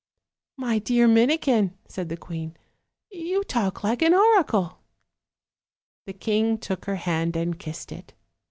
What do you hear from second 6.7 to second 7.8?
her hand and